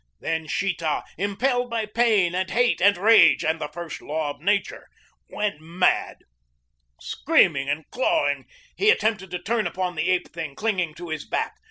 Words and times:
Then 0.19 0.47
Sheeta, 0.47 1.03
impelled 1.15 1.69
by 1.69 1.85
pain 1.85 2.33
and 2.33 2.49
hate 2.49 2.81
and 2.81 2.97
rage 2.97 3.45
and 3.45 3.61
the 3.61 3.67
first 3.67 4.01
law 4.01 4.31
of 4.31 4.41
Nature, 4.41 4.87
went 5.29 5.61
mad. 5.61 6.23
Screaming 6.99 7.69
and 7.69 7.87
clawing 7.91 8.47
he 8.75 8.89
attempted 8.89 9.29
to 9.29 9.37
turn 9.37 9.67
upon 9.67 9.93
the 9.93 10.09
ape 10.09 10.33
thing 10.33 10.55
clinging 10.55 10.95
to 10.95 11.09
his 11.09 11.23
back. 11.27 11.53